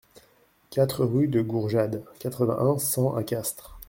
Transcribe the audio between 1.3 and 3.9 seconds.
Gourjade, quatre-vingt-un, cent à Castres